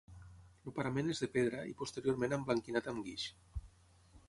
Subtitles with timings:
[0.69, 3.29] El parament és de pedra i posteriorment emblanquinat amb guix.